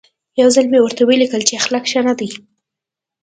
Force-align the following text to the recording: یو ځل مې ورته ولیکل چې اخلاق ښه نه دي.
یو 0.41 0.47
ځل 0.55 0.65
مې 0.71 0.79
ورته 0.81 1.03
ولیکل 1.05 1.41
چې 1.47 1.57
اخلاق 1.59 1.85
ښه 1.91 2.01
نه 2.07 2.13
دي. 2.19 2.29